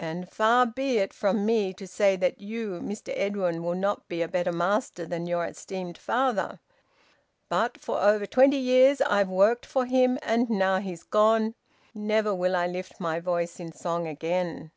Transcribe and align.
"And 0.00 0.26
far 0.30 0.64
be 0.64 0.96
it 0.96 1.12
from 1.12 1.44
me 1.44 1.74
to 1.74 1.86
say 1.86 2.16
that 2.16 2.40
you, 2.40 2.80
Mr 2.80 3.12
Edwin, 3.14 3.62
will 3.62 3.74
not 3.74 4.08
be 4.08 4.22
a 4.22 4.28
better 4.28 4.50
master 4.50 5.04
than 5.04 5.26
your 5.26 5.44
esteemed 5.44 5.98
father. 5.98 6.58
But 7.50 7.76
for 7.78 8.00
over 8.00 8.24
twenty 8.24 8.56
years 8.56 9.02
I've 9.02 9.28
worked 9.28 9.66
for 9.66 9.84
him, 9.84 10.18
and 10.22 10.48
now 10.48 10.78
he's 10.78 11.02
gone, 11.02 11.54
never 11.94 12.34
will 12.34 12.56
I 12.56 12.66
lift 12.66 12.98
my 12.98 13.20
voice 13.20 13.60
in 13.60 13.72
song 13.72 14.08
again!" 14.08 14.70